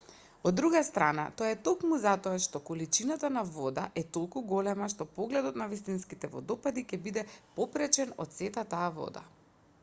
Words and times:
од 0.49 0.55
друга 0.59 0.79
страна 0.85 1.25
тоа 1.41 1.49
е 1.55 1.57
токму 1.67 1.99
затоа 2.05 2.39
што 2.45 2.61
количината 2.69 3.29
на 3.35 3.43
вода 3.57 3.83
е 4.03 4.05
толку 4.17 4.43
голема 4.53 4.89
што 4.95 5.07
погледот 5.19 5.61
на 5.63 5.69
вистинските 5.75 6.33
водопади 6.37 6.87
ќе 6.93 7.01
биде 7.07 7.27
попречен 7.61 8.17
од 8.27 8.37
сета 8.41 8.67
таа 8.75 8.91
вода 8.99 9.27